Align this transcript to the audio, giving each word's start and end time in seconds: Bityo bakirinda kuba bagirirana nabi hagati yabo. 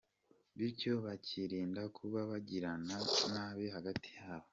Bityo 0.57 0.93
bakirinda 1.05 1.81
kuba 1.97 2.19
bagirirana 2.31 2.95
nabi 3.33 3.65
hagati 3.75 4.07
yabo. 4.19 4.47